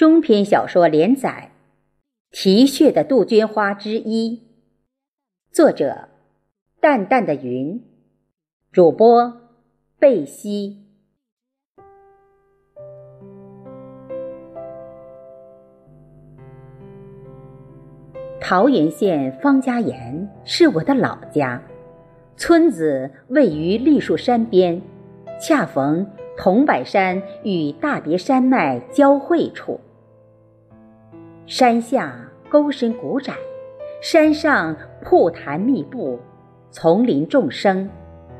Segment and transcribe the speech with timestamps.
[0.00, 1.50] 中篇小说连载，
[2.34, 4.40] 《啼血的杜鹃花》之一，
[5.52, 6.08] 作者：
[6.80, 7.84] 淡淡的云，
[8.72, 9.42] 主播：
[9.98, 10.86] 贝西。
[18.40, 21.62] 桃源县方家岩是我的老家，
[22.38, 24.80] 村子位于栗树山边，
[25.38, 29.78] 恰逢桐柏山与大别山脉交汇处。
[31.50, 32.14] 山下
[32.48, 33.34] 沟深谷窄，
[34.00, 36.16] 山上瀑潭密布，
[36.70, 37.90] 丛林众生，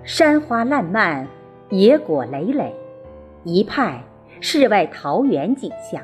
[0.04, 1.26] 山花烂漫，
[1.70, 2.72] 野果累累，
[3.42, 4.00] 一派
[4.40, 6.00] 世外桃源景象。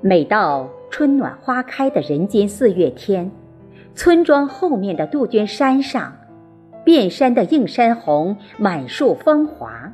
[0.00, 3.30] 每到春暖花开的人间四月天，
[3.94, 6.12] 村庄后面的杜鹃山上，
[6.84, 9.92] 遍山的映山红满树芳华，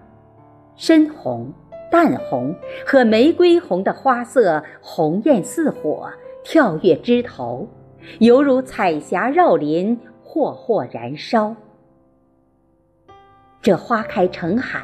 [0.74, 1.52] 深红、
[1.90, 2.54] 淡红
[2.86, 6.10] 和玫瑰红的花色红艳似火，
[6.44, 7.68] 跳跃枝头，
[8.18, 11.54] 犹如彩霞绕林，霍霍燃烧。
[13.60, 14.82] 这花开成海，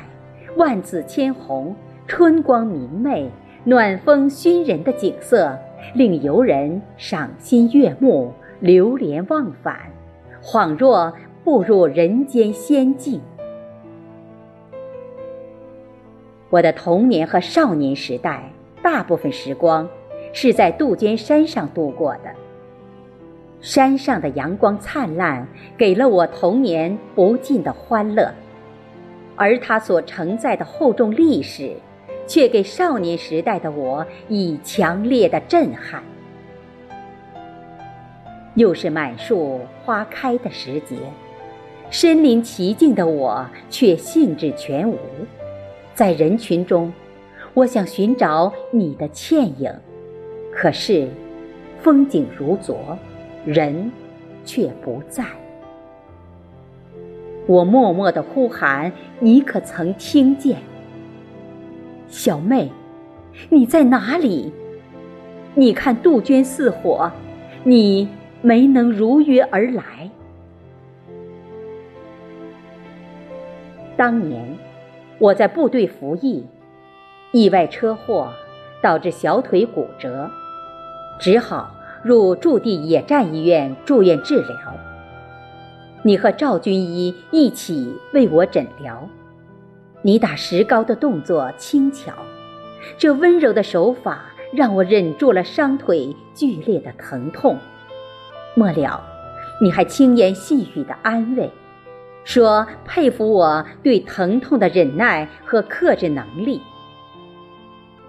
[0.56, 1.74] 万紫千红，
[2.06, 3.30] 春光明媚。
[3.66, 5.58] 暖风熏人的景色，
[5.94, 9.78] 令游人赏心悦目、流连忘返，
[10.42, 11.10] 恍若
[11.42, 13.18] 步入人间仙境。
[16.50, 18.50] 我的童年和少年时代，
[18.82, 19.88] 大部分时光
[20.32, 22.30] 是在杜鹃山上度过的。
[23.60, 28.32] 山上的阳光灿烂，给了我童年不尽的欢乐，
[29.36, 31.72] 而它所承载的厚重历史。
[32.26, 36.02] 却给少年时代的我以强烈的震撼。
[38.54, 40.96] 又是满树花开的时节，
[41.90, 44.98] 身临其境的我却兴致全无。
[45.94, 46.92] 在人群中，
[47.54, 49.72] 我想寻找你的倩影，
[50.52, 51.08] 可是
[51.80, 52.98] 风景如昨，
[53.46, 53.92] 人
[54.44, 55.24] 却不在。
[57.46, 58.90] 我默默的呼喊，
[59.20, 60.58] 你可曾听见？
[62.08, 62.72] 小妹，
[63.48, 64.52] 你在哪里？
[65.54, 67.12] 你看杜鹃似火，
[67.62, 68.08] 你
[68.42, 70.10] 没能如约而来。
[73.96, 74.44] 当年
[75.18, 76.44] 我在部队服役，
[77.32, 78.32] 意外车祸
[78.82, 80.30] 导致小腿骨折，
[81.20, 84.56] 只好入驻地野战医院住院治疗。
[86.02, 89.08] 你和赵军医一起为我诊疗。
[90.02, 92.12] 你打石膏的动作轻巧，
[92.98, 97.56] 这温柔的手法让我忍住了伤腿剧烈的疼痛。
[98.54, 99.00] 末了，
[99.62, 101.50] 你还轻言细语的安慰，
[102.24, 106.60] 说佩服我对疼痛的忍耐和克制能力。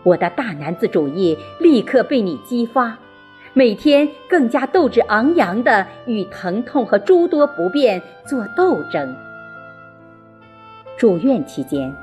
[0.03, 2.97] 我的大男子主义立刻被你激发，
[3.53, 9.15] 每天更加斗志昂扬地与疼痛和诸多不便做斗争。
[10.97, 11.93] 住院期间，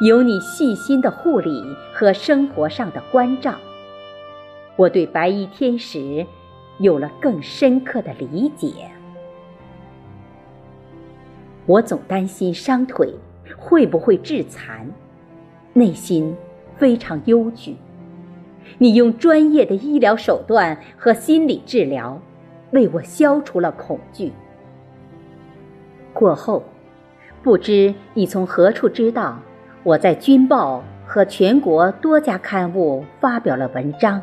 [0.00, 3.54] 有你细心的护理和生活上的关照，
[4.76, 6.24] 我对白衣天使
[6.78, 8.90] 有了更深刻的理解。
[11.66, 13.14] 我总担心伤腿
[13.56, 14.88] 会不会致残，
[15.72, 16.36] 内心
[16.76, 17.76] 非常忧惧。
[18.78, 22.20] 你用专业的医疗手段和心理治疗，
[22.72, 24.32] 为我消除了恐惧。
[26.12, 26.62] 过后。
[27.42, 29.38] 不知你从何处知道，
[29.82, 34.22] 我在《军报》和全国多家刊物发表了文章，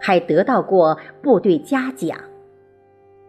[0.00, 2.16] 还得到过部队嘉奖，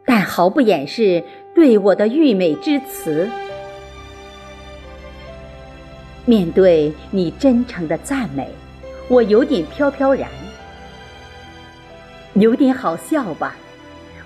[0.06, 1.22] 但毫不掩饰
[1.58, 3.28] 对我的溢美之词。
[6.24, 8.48] 面对你真诚的赞美，
[9.08, 10.30] 我有点飘飘然，
[12.36, 13.56] 有点好笑吧？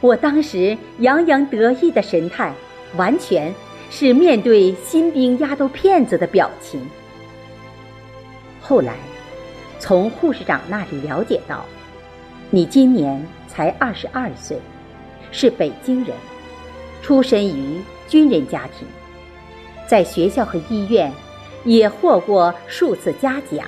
[0.02, 2.54] 我当时洋洋得意的神态，
[2.98, 3.54] 完全。
[3.90, 6.82] 是面对新兵丫头片子的表情。
[8.62, 8.96] 后来，
[9.80, 11.66] 从护士长那里了解到，
[12.50, 14.58] 你今年才二十二岁，
[15.30, 16.16] 是北京人，
[17.02, 18.88] 出身于军人家庭，
[19.88, 21.12] 在学校和医院
[21.66, 23.66] 也获过数次嘉奖。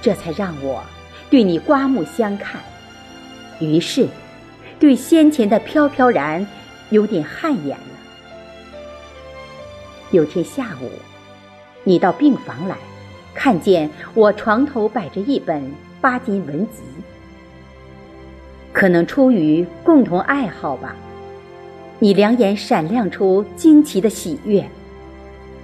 [0.00, 0.82] 这才让我
[1.28, 2.60] 对你刮目相看，
[3.60, 4.08] 于是，
[4.78, 6.46] 对先前的飘飘然
[6.90, 7.84] 有点汗颜了。
[10.10, 10.90] 有天下午，
[11.84, 12.76] 你到病房来，
[13.34, 15.70] 看见我床头摆着一本
[16.00, 16.82] 巴金文集。
[18.72, 20.94] 可能出于共同爱好吧，
[22.00, 24.64] 你两眼闪亮出惊奇的喜悦，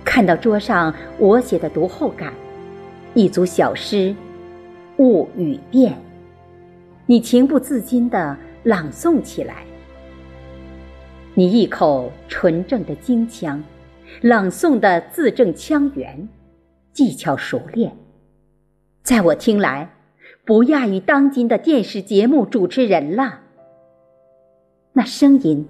[0.05, 2.35] 看到桌上我写的读后感，
[3.15, 4.13] 一组小诗，
[4.99, 5.97] 物语变，
[7.07, 9.65] 你情不自禁地朗诵起来。
[11.35, 13.63] 你一口纯正的京腔，
[14.21, 16.29] 朗诵的字正腔圆，
[16.93, 17.97] 技巧熟练，
[19.05, 19.89] 在我听来，
[20.45, 23.41] 不亚于当今的电视节目主持人了。
[24.93, 25.67] 那声音，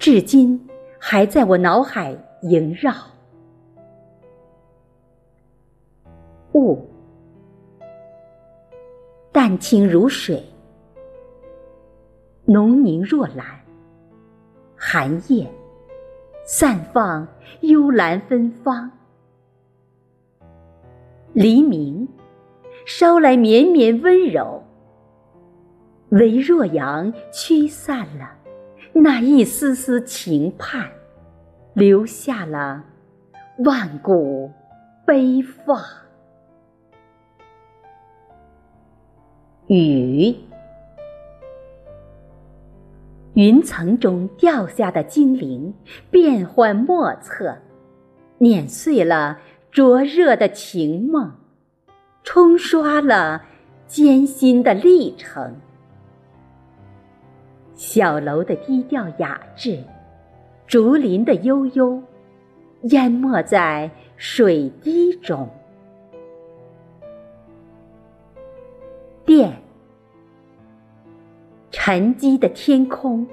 [0.00, 0.58] 至今
[0.98, 2.90] 还在我脑海萦绕。
[6.54, 6.88] 雾，
[9.30, 10.42] 淡清如水，
[12.46, 13.46] 浓凝若蓝。
[14.74, 15.46] 寒夜，
[16.46, 17.28] 散放
[17.60, 18.90] 幽兰芬芳。
[21.34, 22.08] 黎明，
[22.86, 24.62] 捎来绵绵温柔。
[26.08, 28.39] 唯若阳驱散了
[28.92, 30.90] 那一丝丝情盼，
[31.74, 32.84] 留下了
[33.64, 34.50] 万古
[35.06, 35.80] 悲放。
[39.68, 40.34] 雨，
[43.34, 45.72] 云层中掉下的精灵，
[46.10, 47.56] 变幻莫测，
[48.38, 49.38] 碾碎了
[49.70, 51.32] 灼热的情梦，
[52.24, 53.44] 冲刷了
[53.86, 55.54] 艰辛的历程。
[57.80, 59.82] 小楼的低调雅致，
[60.66, 62.02] 竹林的悠悠，
[62.82, 65.48] 淹没在水滴中。
[69.24, 69.50] 电，
[71.70, 73.26] 沉积的天空，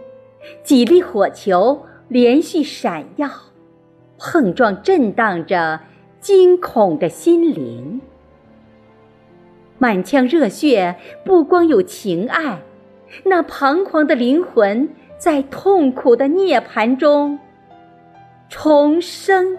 [0.64, 3.30] 几粒火球连续闪耀，
[4.18, 5.78] 碰撞震荡着
[6.22, 8.00] 惊恐的心灵。
[9.78, 10.96] 满腔热血，
[11.26, 12.62] 不光有情爱，
[13.24, 17.40] 那彷徨的灵魂在痛苦的涅槃中
[18.50, 19.58] 重生。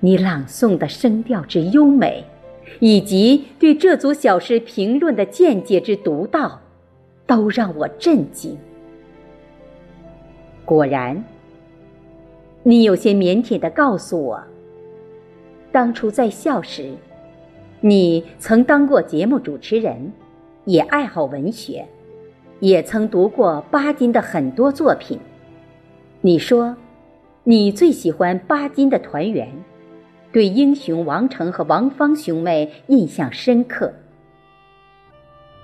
[0.00, 2.24] 你朗诵的声调之优美。
[2.80, 6.60] 以及对这组小诗评论的见解之独到，
[7.26, 8.56] 都让我震惊。
[10.64, 11.22] 果然，
[12.62, 14.42] 你有些腼腆的告诉我，
[15.70, 16.92] 当初在校时，
[17.84, 20.12] 你曾当过节目主持人，
[20.66, 21.84] 也爱好文学，
[22.60, 25.18] 也曾读过巴金的很多作品。
[26.20, 26.76] 你说，
[27.42, 29.48] 你最喜欢巴金的《团圆》。
[30.32, 33.92] 对英雄王成和王芳兄妹印象深刻。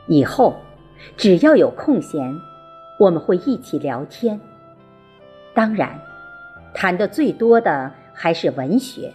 [0.08, 0.56] 以后
[1.16, 2.36] 只要有空闲，
[2.98, 4.38] 我们会一起聊天。
[5.54, 5.96] 当然，
[6.74, 9.12] 谈的最多的还是文学。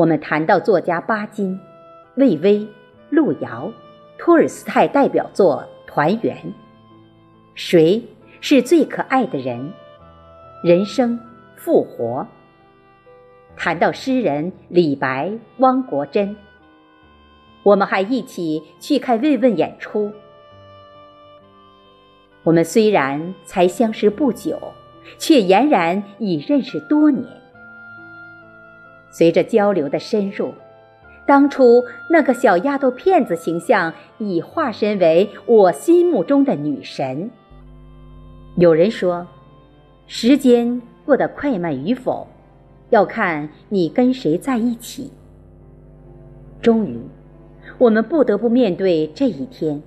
[0.00, 1.60] 我们谈到作家巴金、
[2.14, 2.66] 魏巍、
[3.10, 3.70] 路遥、
[4.16, 6.34] 托尔斯泰代表作《团圆》，
[7.54, 8.02] 谁
[8.40, 9.70] 是最可爱的人？
[10.64, 11.20] 人生
[11.54, 12.26] 复活。
[13.58, 16.34] 谈到诗人李白、汪国真，
[17.62, 20.10] 我们还一起去看慰问演出。
[22.42, 24.58] 我们虽然才相识不久，
[25.18, 27.39] 却俨然已认识多年。
[29.10, 30.52] 随着交流的深入，
[31.26, 37.30] 当初那个小丫头片子形象已化身为我心目中的女神。
[38.56, 39.26] 有人说，
[40.06, 42.26] 时间过得快慢与否。
[42.90, 45.12] 要看你跟谁在一起。
[46.60, 46.98] 终于，
[47.78, 49.80] 我们不得不面对这一天。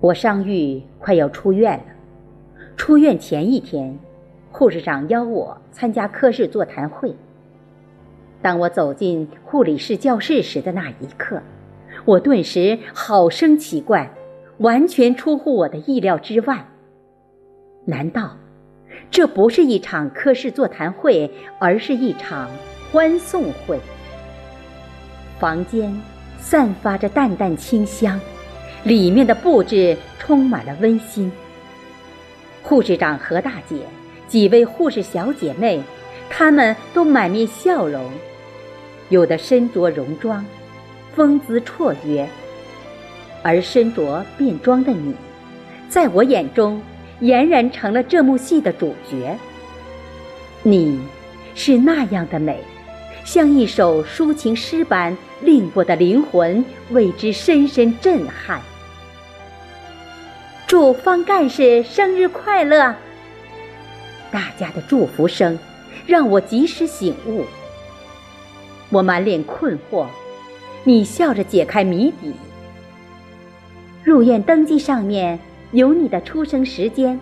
[0.00, 1.84] 我伤愈，快要出院了。
[2.76, 3.98] 出院前一天，
[4.52, 7.16] 护士长邀我参加科室座谈会。
[8.42, 11.42] 当我走进护理室教室时的那一刻，
[12.04, 14.10] 我顿时好生奇怪，
[14.58, 16.66] 完全出乎我的意料之外。
[17.84, 18.36] 难道？
[19.10, 22.50] 这不是一场科室座谈会，而是一场
[22.90, 23.78] 欢送会。
[25.38, 25.94] 房间
[26.38, 28.20] 散发着淡淡清香，
[28.84, 31.30] 里面的布置充满了温馨。
[32.62, 33.76] 护士长何大姐，
[34.26, 35.80] 几位护士小姐妹，
[36.28, 38.10] 他们都满面笑容，
[39.08, 40.44] 有的身着戎装，
[41.14, 42.28] 风姿绰约，
[43.42, 45.14] 而身着便装的你，
[45.88, 46.80] 在我眼中。
[47.22, 49.38] 俨然成了这幕戏的主角。
[50.62, 51.00] 你，
[51.54, 52.62] 是那样的美，
[53.24, 58.60] 像一首抒情诗般，令我的灵魂为之深深震撼。
[60.66, 62.94] 祝方干事生日快乐！
[64.30, 65.58] 大家的祝福声
[66.04, 67.44] 让我及时醒悟。
[68.90, 70.06] 我满脸困惑，
[70.84, 72.32] 你笑着解开谜底。
[74.02, 75.38] 入院登记上面。
[75.72, 77.20] 有你的出生时间，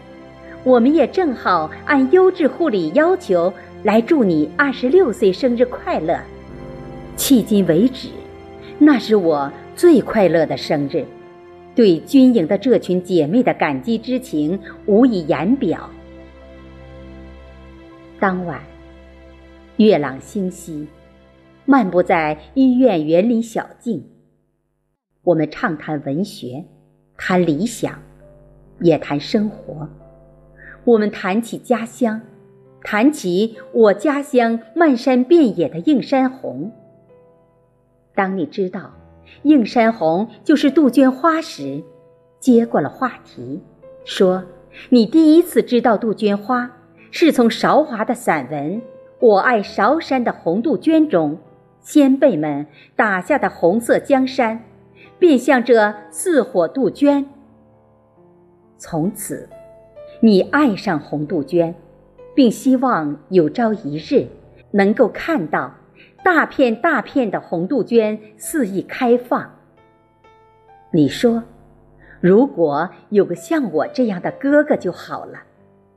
[0.64, 3.52] 我们也正好按优质护理要求
[3.82, 6.20] 来祝你二十六岁生日快乐。
[7.16, 8.10] 迄今为止，
[8.78, 11.06] 那是我最快乐的生日，
[11.74, 15.90] 对军营的这群姐妹的感激之情无以言表。
[18.24, 18.58] 当晚，
[19.76, 20.88] 月朗星稀，
[21.66, 24.02] 漫步在医院园林小径，
[25.24, 26.64] 我们畅谈文学，
[27.18, 28.00] 谈理想，
[28.80, 29.86] 也谈生活。
[30.84, 32.18] 我们谈起家乡，
[32.82, 36.72] 谈起我家乡漫山遍野的映山红。
[38.14, 38.94] 当你知道
[39.42, 41.84] 映山红就是杜鹃花时，
[42.40, 43.60] 接过了话题，
[44.06, 44.42] 说
[44.88, 46.74] ：“你第一次知道杜鹃花，
[47.16, 48.82] 是从韶华的散文
[49.20, 51.38] 《我爱韶山的红杜鹃》中，
[51.80, 52.66] 先辈们
[52.96, 54.64] 打下的红色江山，
[55.16, 57.24] 便像这似火杜鹃。
[58.78, 59.48] 从此，
[60.18, 61.72] 你爱上红杜鹃，
[62.34, 64.26] 并希望有朝一日
[64.72, 65.72] 能够看到。”
[66.24, 69.52] 大片大片的红杜鹃肆意开放。
[70.90, 71.44] 你说，
[72.20, 75.44] 如果有个像我这样的哥哥就好了，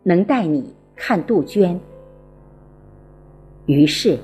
[0.04, 1.80] 能带你看杜鹃。
[3.68, 4.18] 于是，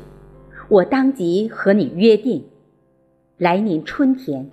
[0.68, 2.44] 我当即和你约定，
[3.38, 4.50] 来年春天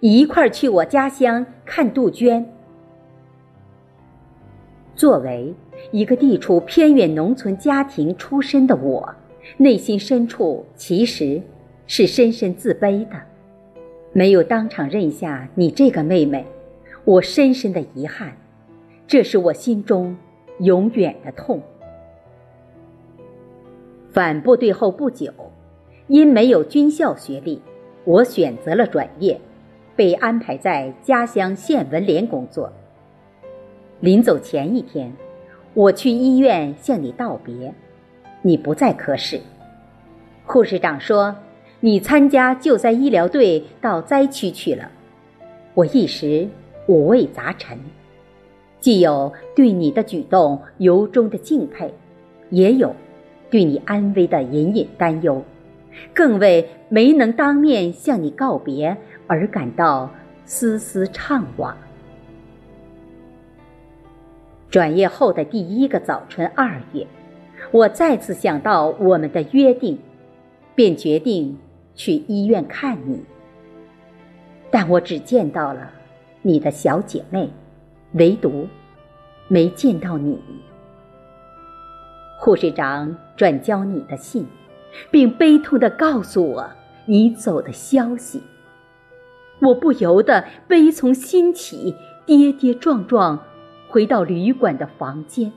[0.00, 2.46] 一块儿去我家乡看杜鹃。
[4.94, 5.52] 作为
[5.90, 9.14] 一个地处偏远农村家庭出身的我。
[9.58, 11.42] 内心深处其实
[11.86, 13.20] 是深深自卑的，
[14.14, 16.46] 没有当场认下你这个妹妹，
[17.04, 18.34] 我深深的遗憾，
[19.06, 20.16] 这是我心中
[20.58, 21.60] 永远的痛。
[24.12, 25.32] 返部队后不久，
[26.06, 27.60] 因没有军校学历，
[28.04, 29.40] 我选择了转业，
[29.96, 32.72] 被安排在家乡县文联工作。
[34.00, 35.12] 临走前一天，
[35.72, 37.74] 我去医院向你道别。
[38.42, 39.40] 你不在科室，
[40.44, 41.34] 护士长说
[41.80, 44.90] 你参加救灾医疗队到灾区去了。
[45.72, 46.46] 我一时
[46.86, 47.78] 五味杂陈，
[48.84, 51.90] 既有对你的举动由衷的敬佩，
[52.50, 52.94] 也有
[53.48, 55.42] 对你安危的隐隐担忧，
[56.12, 58.94] 更为没能当面向你告别
[59.26, 60.10] 而感到
[60.44, 61.72] 丝丝怅惘。
[64.68, 67.06] 转业后的第一个早春二月。
[67.70, 69.98] 我再次想到我们的约定，
[70.74, 71.56] 便决定
[71.94, 73.24] 去医院看你。
[74.70, 75.90] 但我只见到了
[76.42, 77.48] 你的小姐妹，
[78.14, 78.68] 唯独
[79.48, 80.40] 没见到你。
[82.40, 84.46] 护士长转交你的信，
[85.10, 86.70] 并悲痛地告诉我
[87.06, 88.42] 你走的消息。
[89.60, 91.94] 我不由得悲从心起，
[92.26, 93.38] 跌跌撞撞
[93.88, 95.50] 回到旅馆的房间。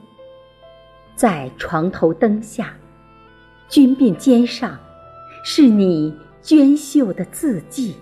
[1.14, 2.72] 在床头灯下，
[3.68, 4.78] 军便肩上，
[5.42, 7.96] 是你娟秀的字迹。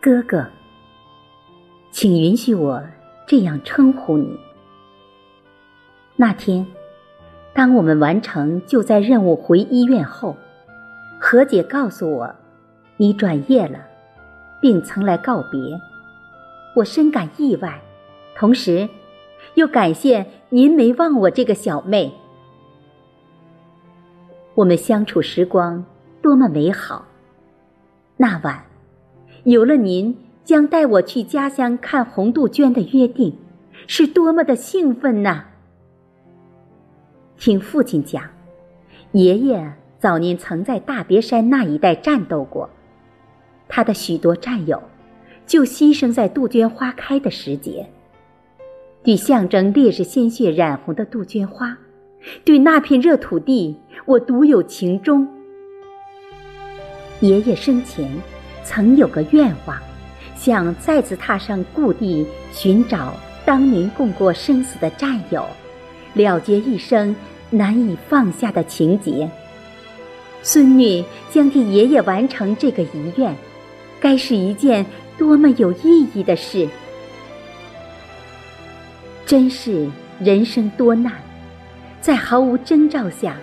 [0.00, 0.46] 哥哥，
[1.92, 2.82] 请允许我
[3.26, 4.40] 这样称呼你。
[6.16, 6.66] 那天，
[7.52, 10.36] 当我们完成救灾任务回医院后，
[11.20, 12.34] 何姐告诉我，
[12.96, 13.78] 你转业了，
[14.60, 15.60] 并曾来告别。
[16.74, 17.80] 我深感意外，
[18.34, 18.88] 同时。
[19.54, 22.10] 又感谢您没忘我这个小妹。
[24.54, 25.84] 我们相处时光
[26.22, 27.04] 多么美好。
[28.16, 28.64] 那晚，
[29.44, 33.36] 有了您将带我去家乡看红杜鹃的约定，
[33.86, 35.44] 是多么的兴奋呐！
[37.38, 38.22] 听父亲讲，
[39.12, 42.68] 爷爷早年曾在大别山那一带战斗过，
[43.68, 44.82] 他的许多战友
[45.46, 47.88] 就牺牲在杜鹃花开的时节。
[49.04, 51.76] 对象征烈士鲜血染红的杜鹃花，
[52.44, 55.26] 对那片热土地，我独有情衷。
[57.20, 58.08] 爷爷生前
[58.64, 59.76] 曾有个愿望，
[60.44, 65.46] 想再次踏上故地，寻找当年共过生死的战友，
[66.14, 67.14] 了结一生
[67.48, 69.30] 难以放下的情结。
[70.42, 73.32] 孙女将替爷爷完成这个遗愿，
[74.00, 74.84] 该是一件
[75.16, 76.68] 多么有意义的事！
[79.24, 81.12] 真是人生多难，
[82.00, 83.36] 在毫无征兆下，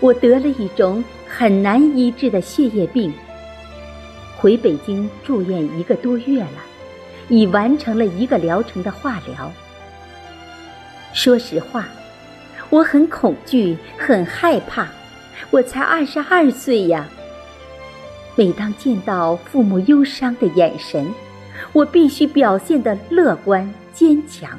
[0.00, 3.12] 我得了一种很难医治的血液病。
[4.40, 6.48] 回北京住院一个多月了，
[7.28, 9.52] 已完成了一个疗程的化疗。
[11.12, 11.86] 说实话，
[12.70, 14.88] 我很恐惧，很害怕。
[15.50, 17.06] 我才二十二岁呀。
[18.34, 21.06] 每当见到父母忧伤的眼神，
[21.74, 24.58] 我必须表现得乐观坚强。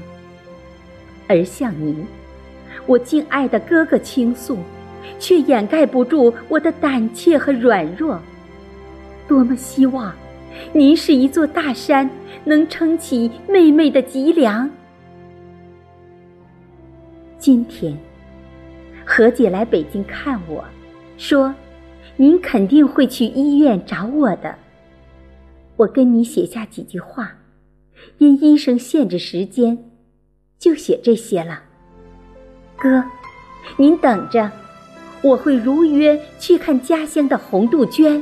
[1.27, 2.05] 而向您，
[2.85, 4.59] 我敬爱的哥哥倾诉，
[5.17, 8.21] 却掩盖不住我的胆怯和软弱。
[9.31, 10.13] 多么希望
[10.73, 12.09] 您是一座大山，
[12.43, 14.69] 能撑起妹妹的脊梁。
[17.39, 17.97] 今天，
[19.05, 20.65] 何姐来北京看我，
[21.17, 21.55] 说
[22.17, 24.53] ：“您肯定会去医院找我的。”
[25.77, 27.31] 我跟你写下几句话，
[28.17, 29.77] 因医生限制时间，
[30.59, 31.63] 就写这些了。
[32.75, 33.01] 哥，
[33.77, 34.51] 您等着，
[35.21, 38.21] 我会如约去看家乡的红杜鹃。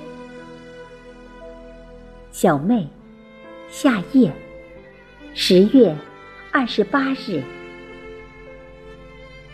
[2.41, 2.87] 小妹，
[3.69, 4.31] 夏夜，
[5.33, 5.93] 十月
[6.53, 7.43] 二十八日。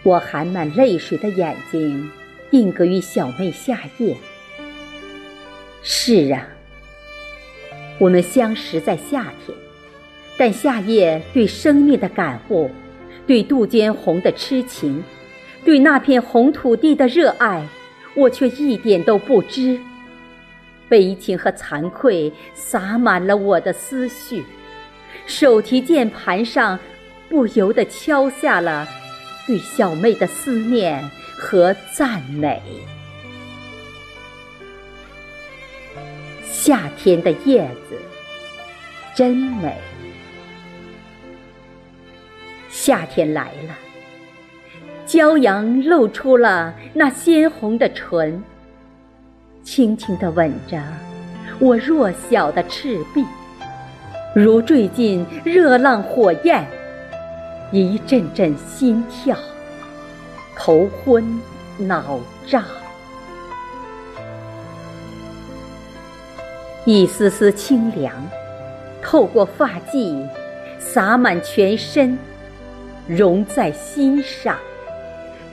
[0.03, 2.11] 我含满泪水的眼睛
[2.51, 4.15] 定格于小妹夏夜。
[5.81, 6.47] 是啊。
[7.97, 9.57] 我们相识在夏天，
[10.37, 12.69] 但夏夜对生命的感悟，
[13.25, 15.03] 对杜鹃红的痴情，
[15.63, 17.67] 对那片红土地的热爱，
[18.15, 19.79] 我却一点都不知。
[20.89, 24.43] 悲情和惭愧洒满了我的思绪，
[25.25, 26.79] 手提键盘上
[27.29, 28.87] 不由得敲下了
[29.47, 31.03] 对小妹的思念
[31.37, 32.61] 和赞美。
[36.47, 37.97] 夏天的叶子
[39.15, 39.77] 真美，
[42.69, 43.77] 夏天来了，
[45.05, 48.43] 骄阳露出了那鲜红的唇，
[49.65, 50.79] 轻轻地吻着
[51.60, 53.25] 我弱小的赤壁，
[54.36, 56.63] 如坠进热浪火焰，
[57.72, 59.36] 一阵阵心跳，
[60.55, 61.41] 头昏
[61.79, 62.63] 脑胀。
[66.86, 68.13] 一丝丝清凉，
[69.01, 70.24] 透过发髻，
[70.77, 72.15] 洒满全身，
[73.07, 74.55] 融在心上，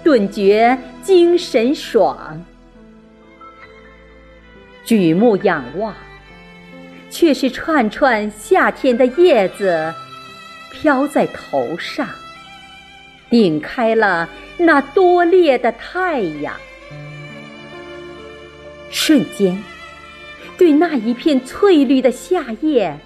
[0.05, 2.45] 顿觉精神爽。
[4.85, 5.95] 举目仰望，
[7.11, 9.93] 却是串串夏天的叶子
[10.73, 12.09] 飘在头上，
[13.31, 16.55] 顶开了那多烈的太阳，
[18.91, 19.57] 瞬间。
[20.59, 22.97] 对那一片翠绿的夏夜，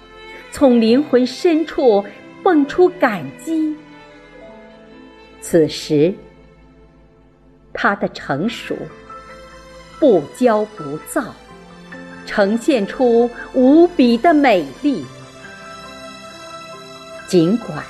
[0.51, 2.05] 从灵魂深处
[2.43, 3.75] 蹦出感激。
[5.41, 6.13] 此时，
[7.73, 8.75] 它的成熟，
[9.99, 11.33] 不骄不躁，
[12.27, 15.03] 呈现出无比的美丽。
[17.27, 17.83] 尽管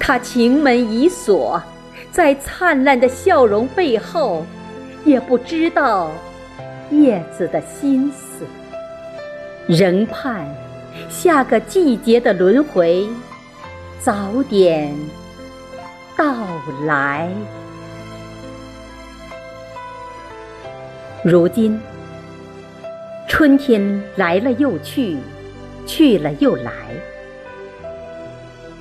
[0.00, 1.62] 它情门已锁，
[2.10, 4.44] 在灿烂的笑容背后，
[5.04, 6.10] 也不知道。
[6.90, 8.44] 叶子的心思，
[9.68, 10.44] 仍盼
[11.08, 13.08] 下个季节的轮回
[14.00, 14.92] 早点
[16.16, 16.34] 到
[16.84, 17.30] 来。
[21.22, 21.80] 如今，
[23.30, 25.16] 春天来了又去，
[25.86, 26.72] 去了又来，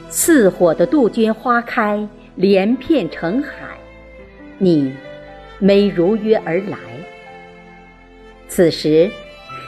[0.10, 3.78] 似火的杜鹃花开，连片成海，
[4.58, 4.92] 你
[5.60, 6.80] 没如约而来。
[8.48, 9.08] 此时，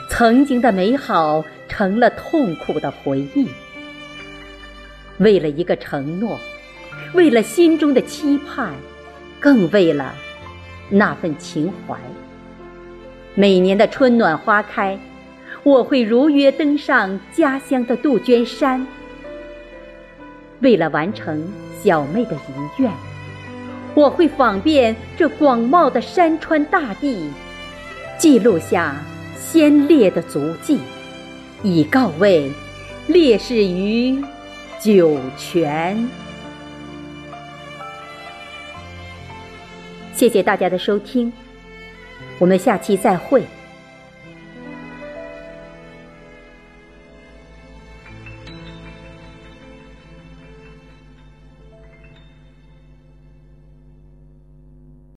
[0.09, 3.47] 曾经的美好成了痛苦的回忆。
[5.19, 6.39] 为了一个承诺，
[7.13, 8.73] 为了心中的期盼，
[9.39, 10.15] 更为了
[10.89, 11.95] 那份情怀。
[13.33, 14.99] 每年的春暖花开，
[15.63, 18.85] 我会如约登上家乡的杜鹃山。
[20.59, 21.47] 为了完成
[21.81, 22.39] 小妹的遗
[22.77, 22.91] 愿，
[23.95, 27.31] 我会访遍这广袤的山川大地。
[28.17, 28.95] 记录下
[29.39, 30.77] 先烈的足迹，
[31.63, 32.51] 以告慰
[33.07, 34.21] 烈士于
[34.79, 36.07] 九泉。
[40.13, 41.31] 谢谢大家的收听，
[42.41, 43.43] 我们下期再会。